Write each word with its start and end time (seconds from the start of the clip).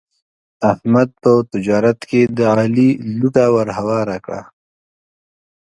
احمد 0.71 1.09
په 1.21 1.31
تجارت 1.51 1.99
کې 2.09 2.21
د 2.37 2.39
علي 2.51 2.89
لوټه 3.19 3.45
ور 3.55 3.67
هواره 3.77 4.17
کړله. 4.25 4.43